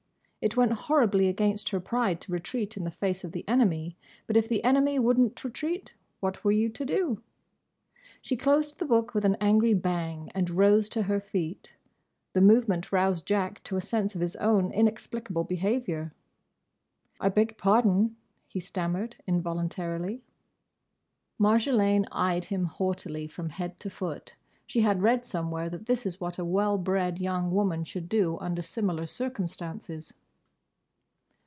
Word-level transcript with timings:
It 0.43 0.57
went 0.57 0.71
horribly 0.73 1.27
against 1.27 1.69
her 1.69 1.79
pride 1.79 2.19
to 2.21 2.31
retreat 2.31 2.75
in 2.75 2.83
the 2.83 2.89
face 2.89 3.23
of 3.23 3.31
the 3.31 3.47
enemy, 3.47 3.95
but 4.25 4.35
if 4.35 4.49
the 4.49 4.63
enemy 4.63 4.97
would 4.97 5.19
n't 5.19 5.43
retreat, 5.43 5.93
what 6.19 6.43
were 6.43 6.51
you 6.51 6.67
to 6.67 6.83
do? 6.83 7.21
She 8.23 8.35
closed 8.35 8.79
the 8.79 8.85
book 8.85 9.13
with 9.13 9.23
an 9.23 9.37
angry 9.39 9.75
bang 9.75 10.31
and 10.33 10.49
rose 10.49 10.89
to 10.89 11.03
her 11.03 11.19
feet. 11.21 11.75
The 12.33 12.41
movement 12.41 12.91
roused 12.91 13.27
Jack 13.27 13.61
to 13.65 13.75
a 13.77 13.81
sense 13.81 14.15
of 14.15 14.21
his 14.21 14.35
own 14.37 14.71
inexplicable 14.73 15.43
behaviour. 15.43 16.11
"I 17.19 17.29
beg 17.29 17.51
your 17.51 17.57
pardon!" 17.57 18.15
he 18.47 18.59
stammered, 18.59 19.17
involuntarily. 19.27 20.23
Marjolaine 21.39 22.07
eyed 22.11 22.45
him 22.45 22.65
haughtily 22.65 23.27
from 23.27 23.49
head 23.49 23.79
to 23.79 23.91
foot. 23.91 24.35
She 24.65 24.81
had 24.81 25.03
read 25.03 25.23
somewhere 25.23 25.69
that 25.69 25.85
this 25.85 26.03
is 26.07 26.19
what 26.19 26.39
a 26.39 26.43
well 26.45 26.79
bred 26.79 27.19
young 27.21 27.51
woman 27.51 27.83
should 27.83 28.09
do 28.09 28.39
under 28.39 28.63
similar 28.63 29.05
circumstances. 29.05 30.15